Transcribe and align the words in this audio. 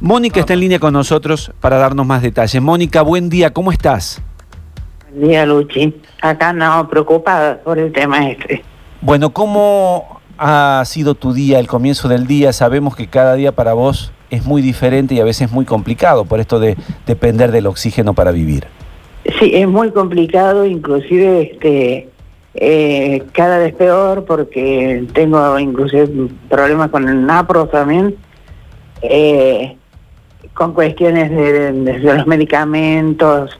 Mónica 0.00 0.38
está 0.38 0.52
en 0.52 0.60
línea 0.60 0.78
con 0.78 0.92
nosotros 0.92 1.50
para 1.60 1.76
darnos 1.76 2.06
más 2.06 2.22
detalles. 2.22 2.62
Mónica, 2.62 3.02
buen 3.02 3.28
día, 3.28 3.52
¿cómo 3.52 3.72
estás? 3.72 4.22
Buen 5.10 5.28
día, 5.28 5.44
Luchi. 5.44 5.92
Acá 6.22 6.52
no, 6.52 6.88
preocupada 6.88 7.58
por 7.64 7.80
el 7.80 7.90
tema 7.90 8.30
este. 8.30 8.62
Bueno, 9.00 9.30
¿cómo 9.30 10.20
ha 10.38 10.84
sido 10.86 11.16
tu 11.16 11.32
día, 11.32 11.58
el 11.58 11.66
comienzo 11.66 12.06
del 12.06 12.28
día? 12.28 12.52
Sabemos 12.52 12.94
que 12.94 13.08
cada 13.08 13.34
día 13.34 13.50
para 13.50 13.72
vos 13.72 14.12
es 14.30 14.44
muy 14.44 14.62
diferente 14.62 15.16
y 15.16 15.20
a 15.20 15.24
veces 15.24 15.50
muy 15.50 15.64
complicado 15.64 16.26
por 16.26 16.38
esto 16.38 16.60
de 16.60 16.76
depender 17.04 17.50
del 17.50 17.66
oxígeno 17.66 18.14
para 18.14 18.30
vivir. 18.30 18.68
Sí, 19.40 19.50
es 19.52 19.66
muy 19.66 19.90
complicado, 19.90 20.64
inclusive 20.64 21.50
este 21.50 22.08
eh, 22.54 23.24
cada 23.32 23.58
vez 23.58 23.74
peor 23.74 24.24
porque 24.26 25.04
tengo 25.12 25.58
inclusive 25.58 26.08
problemas 26.48 26.88
con 26.90 27.08
el 27.08 27.26
NAPRO 27.26 27.66
también. 27.66 28.14
Eh, 29.02 29.74
con 30.58 30.74
cuestiones 30.74 31.30
de, 31.30 31.72
de, 31.72 31.98
los 32.00 32.26
medicamentos 32.26 33.56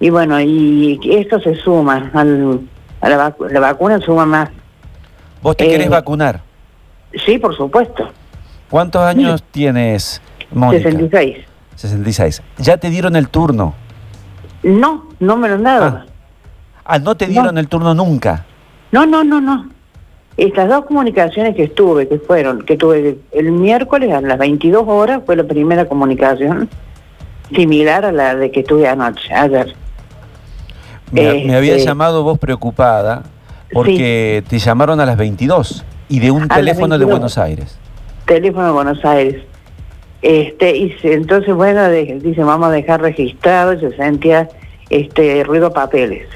y 0.00 0.08
bueno, 0.08 0.40
y 0.40 0.98
esto 1.04 1.38
se 1.38 1.54
suma 1.56 2.10
al, 2.14 2.60
a 3.02 3.08
la, 3.10 3.16
vacu 3.18 3.44
la 3.44 3.60
vacuna 3.60 4.00
suma 4.00 4.24
más. 4.24 4.48
¿Vos 5.42 5.54
te 5.54 5.66
eh, 5.66 5.68
querés 5.68 5.90
vacunar? 5.90 6.40
Sí, 7.26 7.36
por 7.36 7.54
supuesto. 7.54 8.08
¿Cuántos 8.70 9.02
años 9.02 9.40
sí. 9.40 9.46
tienes, 9.50 10.22
Mónica? 10.50 10.84
66. 10.84 11.44
66. 11.76 12.42
¿Ya 12.56 12.78
te 12.78 12.88
dieron 12.88 13.16
el 13.16 13.28
turno? 13.28 13.74
No, 14.62 15.10
no 15.18 15.36
me 15.36 15.46
lo 15.46 15.56
han 15.56 15.62
dado. 15.64 15.84
Ah, 15.84 16.06
ah 16.86 16.98
¿no 16.98 17.18
te 17.18 17.26
dieron 17.26 17.54
no. 17.54 17.60
el 17.60 17.68
turno 17.68 17.92
nunca? 17.92 18.46
No, 18.92 19.04
no, 19.04 19.22
no, 19.24 19.42
no. 19.42 19.68
Estas 20.40 20.70
dos 20.70 20.86
comunicaciones 20.86 21.54
que 21.54 21.64
estuve, 21.64 22.08
que 22.08 22.18
fueron, 22.18 22.62
que 22.62 22.78
tuve 22.78 23.18
el 23.32 23.52
miércoles 23.52 24.10
a 24.10 24.22
las 24.22 24.38
22 24.38 24.84
horas, 24.86 25.20
fue 25.26 25.36
la 25.36 25.44
primera 25.44 25.84
comunicación 25.84 26.66
similar 27.54 28.06
a 28.06 28.10
la 28.10 28.34
de 28.34 28.50
que 28.50 28.62
tuve 28.62 28.88
anoche, 28.88 29.34
ayer. 29.34 29.74
Me, 31.12 31.36
este, 31.36 31.46
me 31.46 31.56
había 31.56 31.76
llamado 31.76 32.22
vos 32.22 32.38
preocupada 32.38 33.24
porque 33.70 34.40
sí. 34.42 34.48
te 34.48 34.58
llamaron 34.58 34.98
a 34.98 35.04
las 35.04 35.18
22 35.18 35.84
y 36.08 36.20
de 36.20 36.30
un 36.30 36.44
a 36.44 36.54
teléfono 36.54 36.98
de 36.98 37.04
Buenos 37.04 37.36
Aires. 37.36 37.78
Teléfono 38.24 38.64
de 38.64 38.72
Buenos 38.72 39.04
Aires. 39.04 39.42
Este, 40.22 40.74
y 40.74 40.96
entonces, 41.02 41.54
bueno, 41.54 41.82
de, 41.82 42.18
dice, 42.18 42.42
vamos 42.44 42.68
a 42.68 42.70
dejar 42.70 43.02
registrado, 43.02 43.78
se 43.78 43.94
sentía 43.94 44.48
este 44.88 45.44
ruido 45.44 45.70
papeles. 45.70 46.26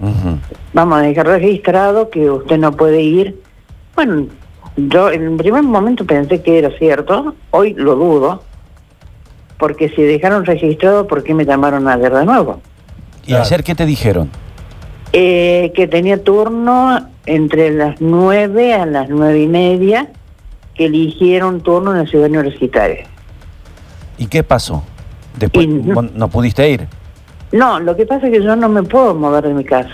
Uh 0.00 0.06
-huh. 0.06 0.37
Vamos 0.78 1.00
a 1.00 1.02
dejar 1.02 1.26
registrado 1.26 2.08
que 2.08 2.30
usted 2.30 2.56
no 2.56 2.70
puede 2.70 3.02
ir. 3.02 3.42
Bueno, 3.96 4.28
yo 4.76 5.10
en 5.10 5.24
el 5.24 5.36
primer 5.36 5.64
momento 5.64 6.06
pensé 6.06 6.40
que 6.40 6.56
era 6.56 6.70
cierto, 6.78 7.34
hoy 7.50 7.74
lo 7.74 7.96
dudo, 7.96 8.44
porque 9.58 9.88
si 9.88 10.02
dejaron 10.02 10.44
registrado, 10.44 11.08
¿por 11.08 11.24
qué 11.24 11.34
me 11.34 11.44
llamaron 11.44 11.88
a 11.88 11.96
ver 11.96 12.14
de 12.14 12.24
nuevo? 12.24 12.60
¿Y 13.26 13.34
ayer 13.34 13.64
qué 13.64 13.74
te 13.74 13.86
dijeron? 13.86 14.30
Eh, 15.12 15.72
que 15.74 15.88
tenía 15.88 16.22
turno 16.22 17.08
entre 17.26 17.70
las 17.70 18.00
nueve 18.00 18.72
a 18.74 18.86
las 18.86 19.08
nueve 19.08 19.40
y 19.40 19.48
media, 19.48 20.12
que 20.76 20.84
eligieron 20.84 21.60
turno 21.60 21.90
en 21.90 22.04
la 22.04 22.06
ciudad 22.06 22.28
universitaria. 22.28 23.04
¿Y 24.16 24.28
qué 24.28 24.44
pasó? 24.44 24.84
Después 25.40 25.66
y 25.66 25.66
no, 25.66 26.02
no 26.02 26.28
pudiste 26.28 26.70
ir. 26.70 26.86
No, 27.50 27.80
lo 27.80 27.96
que 27.96 28.06
pasa 28.06 28.28
es 28.28 28.32
que 28.32 28.44
yo 28.44 28.54
no 28.54 28.68
me 28.68 28.84
puedo 28.84 29.12
mover 29.16 29.42
de 29.42 29.54
mi 29.54 29.64
casa. 29.64 29.90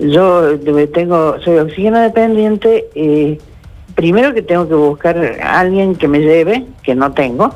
Yo 0.00 0.58
tengo, 0.92 1.40
soy 1.40 1.58
oxígeno 1.58 2.00
dependiente. 2.00 2.86
Eh, 2.94 3.38
primero 3.94 4.34
que 4.34 4.42
tengo 4.42 4.68
que 4.68 4.74
buscar 4.74 5.16
a 5.42 5.60
alguien 5.60 5.94
que 5.94 6.08
me 6.08 6.20
lleve, 6.20 6.66
que 6.82 6.94
no 6.94 7.12
tengo. 7.12 7.54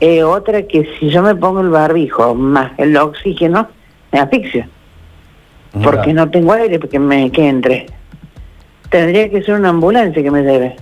Eh, 0.00 0.24
otra 0.24 0.62
que 0.62 0.88
si 0.98 1.10
yo 1.10 1.22
me 1.22 1.34
pongo 1.34 1.60
el 1.60 1.70
barbijo 1.70 2.34
más 2.34 2.72
el 2.78 2.96
oxígeno, 2.96 3.68
me 4.10 4.18
asfixio. 4.18 4.66
Mira. 5.72 5.90
Porque 5.90 6.12
no 6.12 6.28
tengo 6.30 6.52
aire 6.52 6.78
porque 6.78 6.98
me 6.98 7.30
que 7.30 7.48
entre. 7.48 7.86
Tendría 8.90 9.30
que 9.30 9.42
ser 9.42 9.54
una 9.54 9.68
ambulancia 9.68 10.22
que 10.22 10.30
me 10.30 10.42
lleve. 10.42 10.76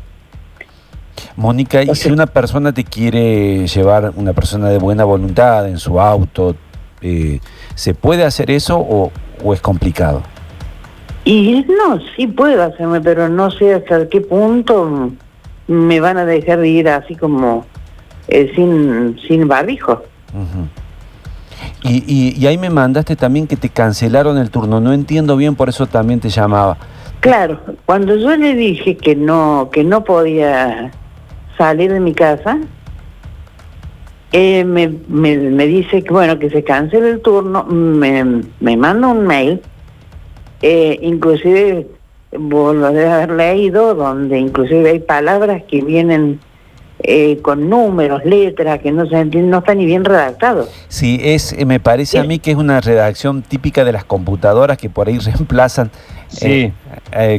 Mónica, 1.36 1.82
¿y 1.82 1.94
si 1.94 2.10
una 2.10 2.26
persona 2.26 2.72
te 2.72 2.84
quiere 2.84 3.66
llevar, 3.66 4.12
una 4.16 4.32
persona 4.32 4.68
de 4.68 4.78
buena 4.78 5.04
voluntad 5.04 5.68
en 5.68 5.78
su 5.78 6.00
auto, 6.00 6.56
eh, 7.02 7.40
¿se 7.74 7.94
puede 7.94 8.24
hacer 8.24 8.50
eso 8.50 8.78
o, 8.78 9.12
o, 9.42 9.54
es 9.54 9.60
complicado? 9.60 10.22
Y 11.24 11.66
no, 11.68 12.00
sí 12.16 12.26
puedo 12.26 12.62
hacerme, 12.62 13.00
pero 13.00 13.28
no 13.28 13.50
sé 13.50 13.74
hasta 13.74 14.08
qué 14.08 14.20
punto 14.20 15.10
me 15.68 16.00
van 16.00 16.16
a 16.16 16.24
dejar 16.24 16.60
de 16.60 16.68
ir 16.68 16.88
así 16.88 17.14
como 17.14 17.66
eh, 18.28 18.50
sin, 18.54 19.18
sin 19.26 19.46
barbijo. 19.46 20.02
Uh 20.32 20.38
-huh. 20.38 21.90
y, 21.90 22.04
y, 22.06 22.40
y, 22.40 22.46
ahí 22.46 22.56
me 22.56 22.70
mandaste 22.70 23.16
también 23.16 23.46
que 23.46 23.56
te 23.56 23.68
cancelaron 23.68 24.38
el 24.38 24.50
turno, 24.50 24.80
no 24.80 24.92
entiendo 24.92 25.36
bien, 25.36 25.56
por 25.56 25.68
eso 25.68 25.86
también 25.86 26.20
te 26.20 26.28
llamaba. 26.28 26.78
Claro, 27.20 27.60
cuando 27.84 28.16
yo 28.16 28.34
le 28.36 28.54
dije 28.54 28.96
que 28.96 29.14
no, 29.14 29.68
que 29.72 29.84
no 29.84 30.04
podía 30.04 30.90
salir 31.58 31.92
de 31.92 32.00
mi 32.00 32.14
casa, 32.14 32.58
eh, 34.32 34.64
me, 34.64 34.88
me, 35.08 35.36
me, 35.36 35.66
dice 35.66 36.02
que 36.02 36.12
bueno 36.12 36.38
que 36.38 36.48
se 36.48 36.64
cancele 36.64 37.10
el 37.10 37.20
turno, 37.20 37.64
me, 37.64 38.42
me 38.60 38.76
manda 38.76 39.08
un 39.08 39.26
mail, 39.26 39.60
eh, 40.62 40.98
inclusive 41.02 41.86
vuelvo 42.32 42.86
a 42.86 42.88
haber 42.88 43.30
leído, 43.30 43.94
donde 43.94 44.38
inclusive 44.38 44.90
hay 44.90 45.00
palabras 45.00 45.62
que 45.68 45.82
vienen 45.82 46.40
eh, 47.02 47.38
con 47.42 47.68
números, 47.70 48.24
letras, 48.24 48.80
que 48.80 48.92
no 48.92 49.06
se 49.06 49.18
entienden, 49.18 49.50
no 49.50 49.58
está 49.58 49.74
ni 49.74 49.86
bien 49.86 50.04
redactado. 50.04 50.68
Sí, 50.88 51.18
es, 51.22 51.56
me 51.66 51.80
parece 51.80 52.18
a 52.18 52.24
mí 52.24 52.38
que 52.38 52.50
es 52.50 52.56
una 52.56 52.80
redacción 52.80 53.42
típica 53.42 53.84
de 53.84 53.92
las 53.92 54.04
computadoras 54.04 54.78
que 54.78 54.90
por 54.90 55.08
ahí 55.08 55.18
reemplazan, 55.18 55.90
sí. 56.28 56.72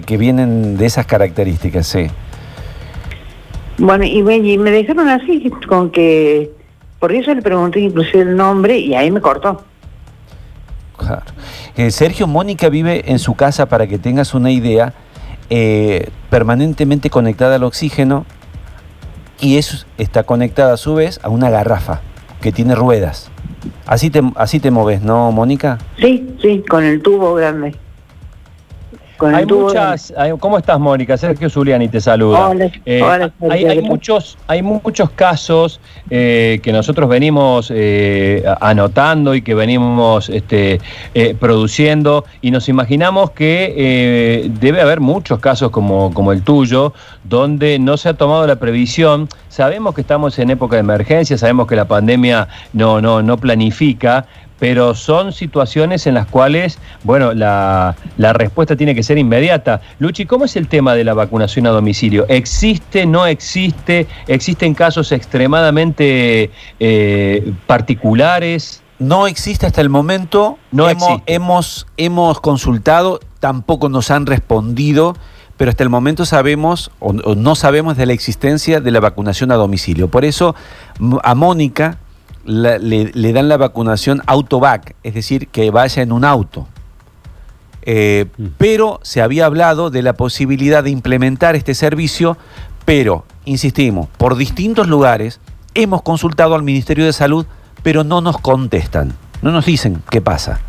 que 0.06 0.18
vienen 0.18 0.78
de 0.78 0.86
esas 0.86 1.06
características, 1.06 1.88
sí. 1.88 2.08
Bueno, 3.78 4.04
y 4.04 4.22
me, 4.22 4.38
y 4.38 4.58
me 4.58 4.72
dejaron 4.72 5.08
así, 5.08 5.50
con 5.68 5.90
que 5.90 6.52
por 7.00 7.12
eso 7.12 7.34
le 7.34 7.42
pregunté 7.42 7.80
inclusive 7.80 8.22
el 8.22 8.36
nombre 8.36 8.78
y 8.78 8.94
ahí 8.94 9.10
me 9.10 9.22
cortó. 9.22 9.64
Claro. 10.96 11.24
Eh, 11.78 11.92
Sergio 11.92 12.28
Mónica 12.28 12.70
vive 12.70 13.12
en 13.12 13.20
su 13.20 13.36
casa, 13.36 13.68
para 13.68 13.88
que 13.88 13.98
tengas 13.98 14.34
una 14.34 14.52
idea, 14.52 14.94
eh, 15.50 16.10
permanentemente 16.30 17.10
conectada 17.10 17.56
al 17.56 17.64
oxígeno 17.64 18.26
y 19.40 19.58
eso 19.58 19.86
está 19.98 20.24
conectada 20.24 20.74
a 20.74 20.78
su 20.78 20.96
vez 20.96 21.20
a 21.24 21.30
una 21.30 21.50
garrafa 21.50 22.02
que 22.42 22.52
tiene 22.52 22.76
ruedas. 22.76 23.30
Así 23.86 24.10
te, 24.10 24.22
así 24.36 24.60
te 24.60 24.72
moves, 24.72 25.02
¿no, 25.02 25.32
Mónica? 25.32 25.78
Sí, 25.98 26.36
sí, 26.42 26.64
con 26.70 26.84
el 26.84 27.02
tubo 27.02 27.34
grande. 27.34 27.76
Hay 29.22 29.46
muchas, 29.46 30.14
hay, 30.18 30.32
¿Cómo 30.40 30.58
estás, 30.58 30.80
Mónica? 30.80 31.16
Sergio 31.18 31.50
Zuliani 31.50 31.88
te 31.88 32.02
saluda. 32.02 32.50
Hola, 32.50 32.72
eh, 32.86 33.02
hola, 33.02 33.32
hay, 33.50 33.66
hay, 33.66 33.82
muchos, 33.82 34.38
hay 34.48 34.62
muchos 34.64 35.12
casos 35.12 35.80
eh, 36.10 36.60
que 36.64 36.72
nosotros 36.72 37.08
venimos 37.08 37.72
eh, 37.74 38.44
anotando 38.60 39.36
y 39.36 39.42
que 39.42 39.54
venimos 39.54 40.30
este, 40.30 40.80
eh, 41.14 41.36
produciendo 41.40 42.26
y 42.42 42.52
nos 42.52 42.70
imaginamos 42.70 43.32
que 43.32 43.74
eh, 43.78 44.52
debe 44.60 44.82
haber 44.82 45.00
muchos 45.00 45.40
casos 45.40 45.72
como, 45.72 46.14
como 46.14 46.32
el 46.32 46.42
tuyo 46.42 46.94
donde 47.24 47.80
no 47.80 47.98
se 47.98 48.10
ha 48.10 48.14
tomado 48.14 48.48
la 48.48 48.56
previsión. 48.56 49.30
Sabemos 49.50 49.94
que 49.94 50.02
estamos 50.02 50.40
en 50.40 50.50
época 50.50 50.78
de 50.78 50.82
emergencia, 50.82 51.38
sabemos 51.38 51.68
que 51.68 51.76
la 51.76 51.86
pandemia 51.86 52.48
no, 52.74 53.02
no, 53.02 53.22
no 53.22 53.38
planifica, 53.38 54.26
pero 54.62 54.94
son 54.94 55.34
situaciones 55.34 56.06
en 56.06 56.14
las 56.14 56.28
cuales, 56.28 56.78
bueno, 57.04 57.34
la, 57.34 57.96
la, 58.18 58.32
respuesta 58.32 58.76
tiene 58.76 58.94
que 58.94 59.02
ser 59.02 59.18
inmediata. 59.18 59.82
Luchi, 59.98 60.28
¿cómo 60.28 60.46
es 60.46 60.56
el 60.56 60.68
tema 60.68 60.94
de 60.94 61.04
la 61.04 61.16
vacunación 61.16 61.66
a 61.66 61.72
domicilio? 61.72 62.28
¿Existe, 62.30 63.08
no 63.08 63.26
existe? 63.26 64.06
¿Existen 64.28 64.76
casos 64.76 65.14
extremadamente 65.14 66.52
eh, 66.80 67.54
particulares? 67.66 68.84
No 69.00 69.26
existe 69.26 69.66
hasta 69.66 69.82
el 69.82 69.90
momento, 69.90 70.60
no 70.72 70.88
hemos, 70.88 71.10
existe. 71.10 71.34
hemos, 71.34 71.88
hemos 71.98 72.40
consultado, 72.40 73.20
tampoco 73.40 73.90
nos 73.90 74.12
han 74.12 74.28
respondido 74.28 75.16
pero 75.58 75.70
hasta 75.70 75.84
el 75.84 75.90
momento 75.90 76.26
sabemos 76.26 76.90
o, 77.00 77.10
o, 77.10 77.36
no 77.36 77.54
sabemos 77.54 77.96
de 77.96 78.08
la 78.08 78.14
existencia 78.14 78.82
de 78.82 78.90
la 78.90 79.00
vacunación 79.00 79.52
a 79.52 79.56
domicilio. 79.56 80.08
Por 80.08 80.26
eso 80.26 80.56
a 81.22 81.36
Mónica 81.36 82.00
la, 82.46 82.78
le, 82.78 83.12
le, 83.14 83.34
dan 83.34 83.50
la 83.50 83.58
vacunación 83.58 84.22
autovac, 84.26 84.96
es 85.04 85.14
decir, 85.14 85.48
que 85.48 85.72
vaya 85.72 86.02
en 86.02 86.12
un 86.12 86.26
auto. 86.26 86.68
Eh, 87.84 88.26
mm. 88.38 88.46
Pero 88.58 89.00
se 89.04 89.22
había 89.22 89.46
hablado 89.46 89.90
de 89.90 90.02
la 90.02 90.14
posibilidad 90.14 90.84
de 90.84 90.90
implementar 90.90 91.56
este 91.56 91.74
servicio, 91.74 92.38
pero, 92.86 93.26
insistimos, 93.46 94.08
por 94.18 94.36
distintos 94.36 94.88
lugares 94.88 95.40
hemos 95.74 96.02
consultado 96.02 96.56
al 96.56 96.64
Ministerio 96.64 97.06
de 97.06 97.14
Salud, 97.14 97.46
pero 97.84 98.04
no 98.04 98.22
nos 98.22 98.38
contestan, 98.38 99.14
no 99.42 99.52
nos 99.52 99.66
dicen 99.66 100.02
qué 100.10 100.22
pasa. 100.22 100.60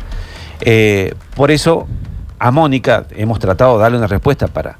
Eh, 0.61 1.13
por 1.35 1.51
eso 1.51 1.87
a 2.39 2.51
Mónica 2.51 3.05
hemos 3.11 3.39
tratado 3.39 3.77
de 3.77 3.83
darle 3.83 3.97
una 3.97 4.07
respuesta 4.07 4.47
para 4.47 4.77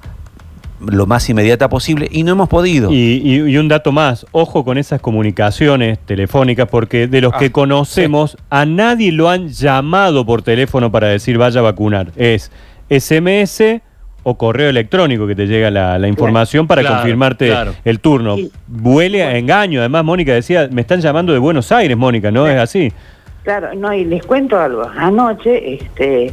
lo 0.88 1.06
más 1.06 1.30
inmediata 1.30 1.70
posible 1.70 2.08
y 2.12 2.24
no 2.24 2.32
hemos 2.34 2.50
podido. 2.50 2.92
Y, 2.92 3.22
y- 3.24 3.50
y 3.50 3.58
un 3.58 3.68
dato 3.68 3.92
más, 3.92 4.26
ojo 4.32 4.64
con 4.66 4.78
esas 4.78 5.02
comunicaciones 5.02 6.00
telefónicas, 6.00 6.68
porque 6.70 7.08
de 7.08 7.22
los 7.22 7.34
Ah, 7.34 7.38
que 7.40 7.52
conocemos, 7.52 8.38
a 8.50 8.66
nadie 8.66 9.12
lo 9.12 9.30
han 9.30 9.50
llamado 9.50 10.26
por 10.26 10.42
teléfono 10.42 10.92
para 10.92 11.08
decir 11.08 11.38
vaya 11.38 11.60
a 11.60 11.64
vacunar. 11.64 12.12
Es 12.16 12.52
SMS 12.90 13.82
o 14.26 14.38
correo 14.38 14.70
electrónico 14.70 15.28
que 15.28 15.36
te 15.36 15.48
llega 15.48 15.70
la, 15.70 16.00
la 16.00 16.08
información 16.08 16.66
para 16.68 16.82
Claro, 16.82 16.96
confirmarte 16.98 17.48
claro. 17.48 17.74
el 17.84 18.00
turno. 18.00 18.36
Sí. 18.38 18.52
Huele 18.82 19.24
a 19.24 19.38
engaño. 19.38 19.80
Además, 19.82 20.06
Mónica 20.06 20.34
decía, 20.34 20.70
me 20.72 20.82
están 20.82 21.02
llamando 21.02 21.34
de 21.34 21.40
Buenos 21.40 21.72
Aires, 21.72 21.98
Mónica, 21.98 22.32
¿no 22.32 22.48
es 22.48 22.58
así? 22.58 22.92
Claro, 23.44 23.74
no, 23.76 23.94
y 23.94 24.06
les 24.06 24.26
cuento 24.26 24.58
algo. 24.58 24.84
Anoche 24.96 25.74
este, 25.76 26.32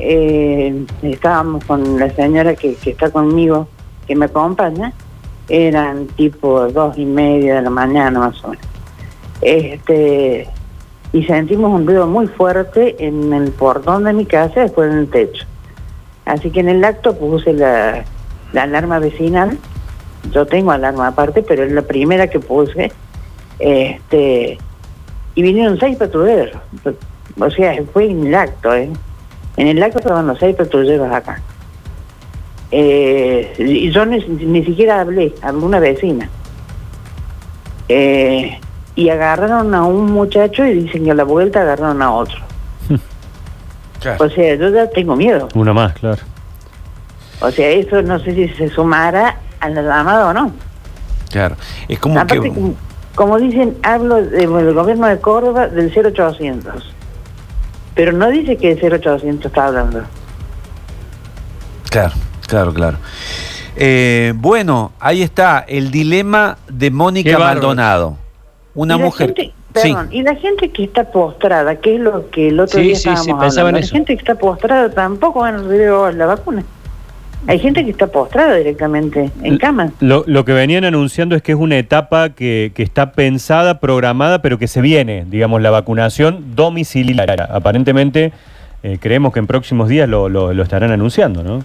eh, 0.00 0.84
estábamos 1.02 1.64
con 1.64 1.98
la 1.98 2.10
señora 2.10 2.54
que, 2.56 2.74
que 2.74 2.90
está 2.90 3.10
conmigo, 3.10 3.68
que 4.08 4.16
me 4.16 4.24
acompaña, 4.24 4.92
eran 5.48 6.06
tipo 6.08 6.66
dos 6.68 6.98
y 6.98 7.04
media 7.04 7.56
de 7.56 7.62
la 7.62 7.70
mañana 7.70 8.18
más 8.18 8.42
o 8.42 8.48
menos. 8.48 8.66
Este, 9.40 10.48
y 11.12 11.24
sentimos 11.24 11.72
un 11.72 11.86
ruido 11.86 12.06
muy 12.06 12.26
fuerte 12.26 12.96
en 12.98 13.32
el 13.32 13.52
portón 13.52 14.04
de 14.04 14.12
mi 14.12 14.26
casa, 14.26 14.62
después 14.62 14.90
en 14.90 14.98
el 14.98 15.08
techo. 15.08 15.46
Así 16.24 16.50
que 16.50 16.60
en 16.60 16.68
el 16.68 16.84
acto 16.84 17.16
puse 17.16 17.52
la, 17.52 18.04
la 18.52 18.62
alarma 18.64 18.98
vecinal. 18.98 19.58
Yo 20.32 20.46
tengo 20.46 20.72
alarma 20.72 21.06
aparte, 21.06 21.42
pero 21.42 21.62
es 21.62 21.72
la 21.72 21.82
primera 21.82 22.26
que 22.26 22.40
puse. 22.40 22.92
Este, 23.58 24.58
y 25.34 25.42
vinieron 25.42 25.78
seis 25.78 25.96
patrulleros. 25.96 26.60
O 27.38 27.50
sea, 27.50 27.80
fue 27.92 28.10
en 28.10 28.26
el 28.26 28.34
acto, 28.34 28.74
¿eh? 28.74 28.90
En 29.56 29.66
el 29.68 29.82
acto 29.82 29.98
estaban 29.98 30.26
los 30.26 30.38
seis 30.38 30.56
patrulleros 30.56 31.10
acá. 31.12 31.40
Eh, 32.70 33.54
y 33.58 33.90
yo 33.90 34.04
ni, 34.04 34.18
ni 34.26 34.64
siquiera 34.64 35.00
hablé, 35.00 35.34
habló 35.42 35.64
una 35.66 35.80
vecina. 35.80 36.28
Eh, 37.88 38.58
y 38.94 39.08
agarraron 39.08 39.74
a 39.74 39.84
un 39.84 40.12
muchacho 40.12 40.66
y 40.66 40.74
dicen 40.82 41.04
que 41.04 41.10
a 41.12 41.14
la 41.14 41.24
vuelta 41.24 41.62
agarraron 41.62 42.02
a 42.02 42.12
otro. 42.12 42.38
Claro. 44.00 44.26
O 44.26 44.30
sea, 44.30 44.54
yo 44.54 44.68
ya 44.68 44.88
tengo 44.90 45.16
miedo. 45.16 45.48
Una 45.56 45.72
más, 45.72 45.92
claro. 45.94 46.22
O 47.40 47.50
sea, 47.50 47.68
eso 47.70 48.00
no 48.02 48.20
sé 48.20 48.32
si 48.32 48.48
se 48.50 48.68
sumará 48.68 49.38
a 49.58 49.68
la 49.70 49.82
llamada 49.82 50.28
o 50.28 50.32
no. 50.32 50.52
Claro. 51.32 51.56
Es 51.88 51.98
como 51.98 52.14
Aparte, 52.20 52.40
que. 52.42 52.48
como, 52.54 52.74
como 53.16 53.38
dicen, 53.40 53.76
hablo 53.82 54.22
de- 54.22 54.46
del 54.46 54.72
gobierno 54.72 55.08
de 55.08 55.18
Córdoba 55.18 55.66
del 55.66 55.90
0800. 55.92 56.94
Pero 57.96 58.12
no 58.12 58.28
dice 58.28 58.56
que 58.56 58.70
el 58.70 58.78
0800 58.80 59.46
está 59.46 59.66
hablando. 59.66 60.02
Claro, 61.90 62.14
claro, 62.48 62.74
claro. 62.74 62.96
Eh, 63.76 64.32
bueno, 64.36 64.90
ahí 64.98 65.22
está 65.22 65.64
el 65.68 65.90
dilema 65.92 66.58
de 66.68 66.90
Mónica. 66.90 67.38
Maldonado. 67.38 68.16
Una 68.74 68.96
mujer. 68.98 69.28
gente- 69.36 69.52
perdón, 69.72 70.08
y 70.10 70.22
la 70.22 70.34
gente 70.34 70.70
que 70.70 70.82
está 70.84 71.04
postrada, 71.12 71.76
que 71.76 71.94
es 71.94 72.00
lo 72.00 72.28
que 72.30 72.48
el 72.48 72.58
otro 72.58 72.80
Sí, 72.80 72.86
día 72.86 72.96
sí, 72.96 73.02
sí, 73.02 73.08
estábamos 73.08 73.40
pensaba 73.44 73.68
en 73.68 73.76
hablando, 73.76 73.78
eso. 73.86 73.94
la 73.94 73.98
gente 73.98 74.14
que 74.14 74.18
está 74.20 74.34
postrada 74.34 74.90
tampoco 74.90 75.40
van 75.40 75.54
a 75.54 75.58
recibir 75.58 76.14
la 76.16 76.26
vacuna. 76.26 76.64
Hay 77.46 77.60
gente 77.60 77.84
que 77.84 77.90
está 77.92 78.08
postrada 78.08 78.56
directamente 78.56 79.30
en 79.44 79.58
cama. 79.58 79.92
Lo, 80.00 80.24
lo 80.26 80.44
que 80.44 80.52
venían 80.52 80.84
anunciando 80.84 81.36
es 81.36 81.42
que 81.42 81.52
es 81.52 81.58
una 81.58 81.76
etapa 81.78 82.30
que, 82.30 82.72
que 82.74 82.82
está 82.82 83.12
pensada, 83.12 83.78
programada, 83.78 84.42
pero 84.42 84.58
que 84.58 84.66
se 84.66 84.80
viene, 84.80 85.24
digamos, 85.28 85.62
la 85.62 85.70
vacunación 85.70 86.56
domiciliaria. 86.56 87.44
Aparentemente, 87.50 88.32
eh, 88.82 88.98
creemos 89.00 89.32
que 89.32 89.38
en 89.38 89.46
próximos 89.46 89.88
días 89.88 90.08
lo, 90.08 90.28
lo- 90.28 90.52
lo 90.52 90.62
estarán 90.64 90.90
anunciando, 90.90 91.44
¿no? 91.44 91.62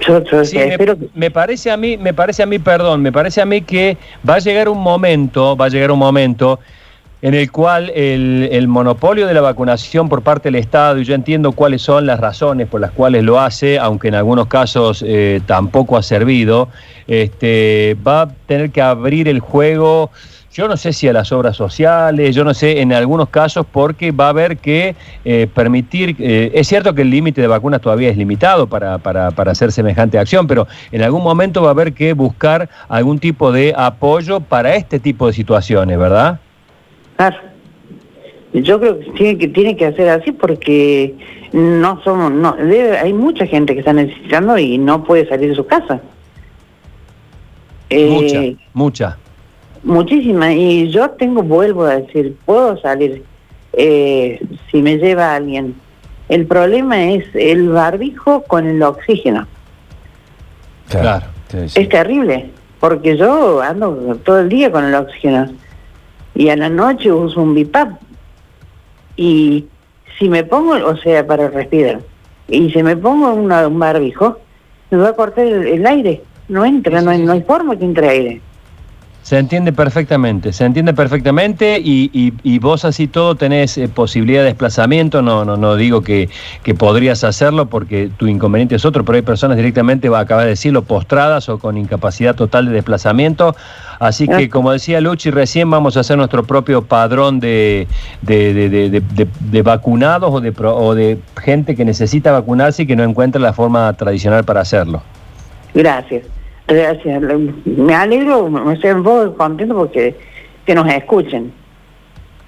Yo, 0.00 0.22
yo 0.24 0.44
Sí, 0.44 0.56
me, 0.56 0.68
espero 0.68 0.98
que... 0.98 1.08
me 1.14 1.30
parece 1.30 1.70
a 1.70 1.76
mí, 1.76 1.96
me 1.96 2.14
parece 2.14 2.42
a 2.42 2.46
mí, 2.46 2.58
perdón, 2.58 3.02
me 3.02 3.12
parece 3.12 3.40
a 3.40 3.46
mí 3.46 3.62
que 3.62 3.96
va 4.28 4.36
a 4.36 4.38
llegar 4.38 4.68
un 4.68 4.78
momento, 4.78 5.56
va 5.56 5.66
a 5.66 5.68
llegar 5.68 5.90
un 5.90 5.98
momento 5.98 6.58
en 7.22 7.34
el 7.34 7.52
cual 7.52 7.90
el, 7.90 8.48
el 8.50 8.66
monopolio 8.66 9.26
de 9.26 9.34
la 9.34 9.42
vacunación 9.42 10.08
por 10.08 10.22
parte 10.22 10.48
del 10.50 10.54
Estado, 10.54 10.98
y 10.98 11.04
yo 11.04 11.14
entiendo 11.14 11.52
cuáles 11.52 11.82
son 11.82 12.06
las 12.06 12.18
razones 12.18 12.66
por 12.66 12.80
las 12.80 12.92
cuales 12.92 13.24
lo 13.24 13.38
hace, 13.38 13.78
aunque 13.78 14.08
en 14.08 14.14
algunos 14.14 14.46
casos 14.46 15.04
eh, 15.06 15.42
tampoco 15.44 15.98
ha 15.98 16.02
servido, 16.02 16.68
este, 17.06 17.96
va 18.06 18.22
a 18.22 18.28
tener 18.46 18.70
que 18.70 18.80
abrir 18.80 19.28
el 19.28 19.40
juego. 19.40 20.10
Yo 20.52 20.66
no 20.66 20.76
sé 20.76 20.92
si 20.92 21.06
a 21.06 21.12
las 21.12 21.30
obras 21.30 21.56
sociales, 21.56 22.34
yo 22.34 22.42
no 22.42 22.54
sé 22.54 22.80
en 22.80 22.92
algunos 22.92 23.28
casos 23.28 23.64
porque 23.70 24.10
va 24.10 24.26
a 24.26 24.30
haber 24.30 24.56
que 24.56 24.96
eh, 25.24 25.46
permitir, 25.54 26.16
eh, 26.18 26.50
es 26.54 26.66
cierto 26.66 26.92
que 26.92 27.02
el 27.02 27.10
límite 27.10 27.40
de 27.40 27.46
vacunas 27.46 27.80
todavía 27.80 28.10
es 28.10 28.16
limitado 28.16 28.66
para, 28.66 28.98
para, 28.98 29.30
para 29.30 29.52
hacer 29.52 29.70
semejante 29.70 30.18
acción, 30.18 30.48
pero 30.48 30.66
en 30.90 31.02
algún 31.02 31.22
momento 31.22 31.62
va 31.62 31.68
a 31.68 31.70
haber 31.70 31.92
que 31.92 32.14
buscar 32.14 32.68
algún 32.88 33.20
tipo 33.20 33.52
de 33.52 33.72
apoyo 33.76 34.40
para 34.40 34.74
este 34.74 34.98
tipo 34.98 35.28
de 35.28 35.34
situaciones, 35.34 35.96
¿verdad? 35.96 36.40
Claro. 37.16 37.36
Yo 38.52 38.80
creo 38.80 38.98
que 38.98 39.10
tiene 39.12 39.38
que 39.38 39.46
tiene 39.46 39.76
que 39.76 39.86
hacer 39.86 40.08
así 40.08 40.32
porque 40.32 41.14
no 41.52 42.02
somos 42.02 42.32
no 42.32 42.54
debe- 42.56 42.98
hay 42.98 43.12
mucha 43.12 43.46
gente 43.46 43.74
que 43.74 43.78
está 43.78 43.92
necesitando 43.92 44.58
y 44.58 44.76
no 44.78 45.04
puede 45.04 45.28
salir 45.28 45.50
de 45.50 45.54
su 45.54 45.64
casa. 45.64 46.00
Mucha, 47.88 48.42
Eh, 48.42 48.56
mucha. 48.72 49.16
Muchísima. 49.82 50.52
Y 50.52 50.90
yo 50.90 51.10
tengo, 51.10 51.42
vuelvo 51.42 51.84
a 51.84 51.96
decir, 51.96 52.36
puedo 52.44 52.78
salir 52.80 53.22
eh, 53.72 54.40
si 54.70 54.82
me 54.82 54.96
lleva 54.98 55.34
alguien. 55.34 55.74
El 56.28 56.46
problema 56.46 57.02
es 57.10 57.24
el 57.34 57.68
barbijo 57.70 58.42
con 58.42 58.66
el 58.66 58.82
oxígeno. 58.82 59.46
Claro. 60.88 61.26
Sí, 61.48 61.68
sí. 61.68 61.80
Es 61.82 61.88
terrible, 61.88 62.50
porque 62.78 63.16
yo 63.16 63.60
ando 63.60 64.16
todo 64.24 64.40
el 64.40 64.48
día 64.48 64.70
con 64.70 64.84
el 64.84 64.94
oxígeno. 64.94 65.48
Y 66.34 66.48
a 66.48 66.56
la 66.56 66.68
noche 66.68 67.12
uso 67.12 67.40
un 67.42 67.54
BIPAP. 67.54 67.90
Y 69.16 69.66
si 70.18 70.28
me 70.28 70.44
pongo, 70.44 70.74
o 70.86 70.96
sea, 70.98 71.26
para 71.26 71.48
respirar, 71.48 72.00
y 72.48 72.70
si 72.70 72.82
me 72.82 72.96
pongo 72.96 73.32
una- 73.32 73.66
un 73.66 73.78
barbijo, 73.78 74.38
me 74.90 74.98
va 74.98 75.08
a 75.10 75.12
cortar 75.14 75.46
el, 75.46 75.66
el 75.66 75.86
aire. 75.86 76.22
No 76.48 76.64
entra, 76.64 76.98
Sí, 77.00 77.04
no, 77.04 77.10
hay, 77.12 77.22
no 77.22 77.32
hay 77.32 77.42
forma 77.42 77.76
que 77.76 77.84
entre 77.84 78.08
aire. 78.08 78.40
Se 79.22 79.38
entiende 79.38 79.72
perfectamente, 79.72 80.52
se 80.52 80.64
entiende 80.64 80.94
perfectamente 80.94 81.78
y, 81.78 82.10
y- 82.12 82.32
y 82.42 82.58
vos 82.58 82.84
así 82.86 83.06
todo 83.06 83.34
tenés 83.34 83.76
eh, 83.78 83.86
posibilidad 83.86 84.40
de 84.40 84.46
desplazamiento, 84.46 85.20
no, 85.20 85.44
no, 85.44 85.56
no 85.58 85.76
digo 85.76 86.00
que, 86.02 86.30
que 86.62 86.74
podrías 86.74 87.22
hacerlo 87.22 87.66
porque 87.66 88.10
tu 88.16 88.26
inconveniente 88.26 88.74
es 88.76 88.84
otro, 88.86 89.04
pero 89.04 89.16
hay 89.16 89.22
personas 89.22 89.58
directamente, 89.58 90.08
va 90.08 90.18
a 90.18 90.22
acabar 90.22 90.44
de 90.44 90.50
decirlo, 90.50 90.82
postradas 90.82 91.48
o 91.50 91.58
con 91.58 91.76
incapacidad 91.76 92.34
total 92.34 92.66
de 92.66 92.72
desplazamiento, 92.72 93.54
así 94.00 94.26
que 94.26 94.48
como 94.48 94.72
decía 94.72 95.00
Luchi, 95.02 95.30
recién 95.30 95.70
vamos 95.70 95.96
a 95.98 96.00
hacer 96.00 96.16
nuestro 96.16 96.42
propio 96.44 96.82
padrón 96.82 97.40
de, 97.40 97.86
de, 98.22 98.54
de- 98.54 98.68
de- 98.70 98.90
de- 98.90 99.00
de- 99.00 99.28
de 99.38 99.62
vacunados 99.62 100.30
o 100.32 100.40
de, 100.40 100.50
pro- 100.50 100.74
o 100.76 100.94
de 100.94 101.18
gente 101.40 101.76
que 101.76 101.84
necesita 101.84 102.32
vacunarse 102.32 102.82
y 102.82 102.86
que 102.86 102.96
no 102.96 103.04
encuentra 103.04 103.40
la 103.40 103.52
forma 103.52 103.92
tradicional 103.92 104.44
para 104.44 104.62
hacerlo. 104.62 105.02
Gracias, 105.74 106.24
gracias. 106.76 107.22
Me 107.64 107.94
alegro, 107.94 108.48
me 108.48 108.74
estoy 108.74 108.90
un 108.90 109.02
poco 109.02 109.34
contento 109.36 109.74
porque 109.74 110.16
que 110.64 110.74
nos 110.74 110.88
escuchen. 110.88 111.52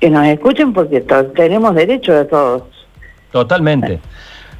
Que 0.00 0.10
nos 0.10 0.26
escuchen 0.26 0.72
porque 0.72 1.04
tenemos 1.34 1.74
derecho 1.74 2.16
a 2.16 2.24
todos. 2.24 2.62
Totalmente. 3.30 3.94
Eh, 3.94 4.00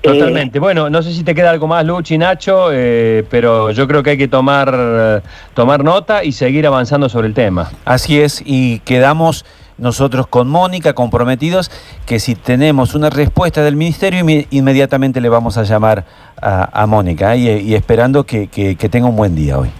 Totalmente. 0.02 0.59
Bueno, 0.59 0.90
no 0.90 1.00
sé 1.02 1.12
si 1.12 1.23
te 1.23 1.35
queda 1.35 1.50
algo 1.50 1.69
más, 1.69 1.87
Luchi, 1.87 2.19
Nacho, 2.19 2.71
eh, 2.73 3.25
pero 3.31 3.71
yo 3.71 3.87
creo 3.87 4.02
que 4.02 4.11
hay 4.11 4.19
que 4.19 4.26
tomar, 4.26 4.75
eh, 4.75 5.21
tomar 5.54 5.85
nota 5.85 6.25
y 6.25 6.33
seguir 6.33 6.66
avanzando 6.66 7.09
sobre 7.09 7.28
el 7.28 7.35
tema. 7.35 7.71
Así 7.85 8.21
es, 8.21 8.42
y 8.45 8.81
quedamos 8.81 9.45
nosotros 9.79 10.26
con 10.26 10.49
Mónica 10.49 10.93
comprometidos 10.93 11.71
que 12.07 12.21
si 12.21 12.35
tenemos 12.35 12.95
una 12.95 13.11
respuesta 13.11 13.62
del 13.62 13.75
ministerio, 13.76 14.25
inmediatamente 14.50 15.21
le 15.21 15.29
vamos 15.29 15.59
a 15.59 15.64
llamar 15.64 16.05
a, 16.41 16.83
a 16.83 16.87
Mónica 16.87 17.35
¿eh? 17.35 17.38
y, 17.38 17.71
y 17.71 17.75
esperando 17.75 18.25
que, 18.25 18.47
que- 18.49 18.76
que 18.76 18.88
tenga 18.88 19.07
un 19.09 19.17
buen 19.17 19.35
día 19.35 19.59
hoy. 19.59 19.71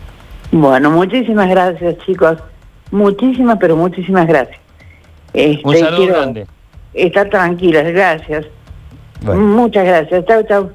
Bueno, 0.51 0.91
muchísimas 0.91 1.49
gracias, 1.49 1.97
chicos. 2.05 2.39
Muchísimas, 2.91 3.57
pero 3.59 3.77
muchísimas 3.77 4.27
gracias. 4.27 4.59
Este, 5.33 5.63
Un 5.67 5.77
saludo 5.77 6.07
grande. 6.09 6.47
Estar 6.93 7.31
tranquilas, 7.31 7.85
gracias. 7.93 8.45
Bueno. 9.23 9.41
Muchas 9.41 9.87
gracias. 9.87 10.25
Chau, 10.27 10.43
chau. 10.49 10.73